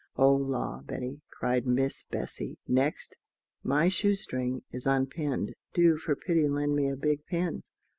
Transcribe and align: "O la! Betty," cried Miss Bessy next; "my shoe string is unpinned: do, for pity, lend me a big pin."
"O 0.15 0.33
la! 0.33 0.79
Betty," 0.81 1.21
cried 1.31 1.67
Miss 1.67 2.03
Bessy 2.05 2.57
next; 2.67 3.17
"my 3.61 3.87
shoe 3.87 4.15
string 4.15 4.63
is 4.71 4.87
unpinned: 4.87 5.53
do, 5.75 5.95
for 5.97 6.15
pity, 6.15 6.47
lend 6.49 6.75
me 6.75 6.89
a 6.89 6.95
big 6.95 7.23
pin." 7.27 7.61